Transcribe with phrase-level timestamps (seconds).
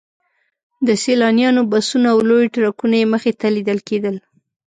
[0.87, 4.15] د سیلانیانو بسونه او لوی ټرکونه یې مخې ته لیدل کېدل.